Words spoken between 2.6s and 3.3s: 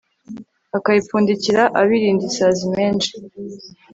menshi